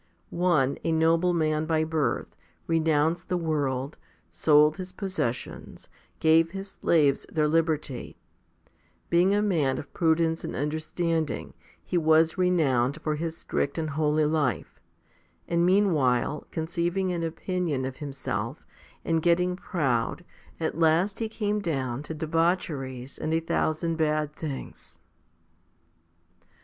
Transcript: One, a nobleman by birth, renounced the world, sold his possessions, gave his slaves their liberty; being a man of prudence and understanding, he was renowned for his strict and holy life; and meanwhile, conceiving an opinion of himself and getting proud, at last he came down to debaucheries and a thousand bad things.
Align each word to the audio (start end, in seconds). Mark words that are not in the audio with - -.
One, 0.31 0.79
a 0.83 0.91
nobleman 0.91 1.67
by 1.67 1.83
birth, 1.83 2.35
renounced 2.65 3.29
the 3.29 3.37
world, 3.37 3.97
sold 4.31 4.77
his 4.77 4.91
possessions, 4.91 5.89
gave 6.19 6.49
his 6.49 6.71
slaves 6.71 7.27
their 7.31 7.47
liberty; 7.47 8.17
being 9.11 9.35
a 9.35 9.43
man 9.43 9.77
of 9.77 9.93
prudence 9.93 10.43
and 10.43 10.55
understanding, 10.55 11.53
he 11.83 11.99
was 11.99 12.35
renowned 12.35 12.99
for 13.03 13.13
his 13.15 13.37
strict 13.37 13.77
and 13.77 13.91
holy 13.91 14.25
life; 14.25 14.79
and 15.47 15.67
meanwhile, 15.67 16.47
conceiving 16.49 17.11
an 17.11 17.21
opinion 17.21 17.85
of 17.85 17.97
himself 17.97 18.65
and 19.05 19.21
getting 19.21 19.55
proud, 19.55 20.25
at 20.59 20.79
last 20.79 21.19
he 21.19 21.29
came 21.29 21.59
down 21.59 22.01
to 22.01 22.15
debaucheries 22.15 23.19
and 23.19 23.35
a 23.35 23.39
thousand 23.39 23.97
bad 23.97 24.33
things. 24.35 24.97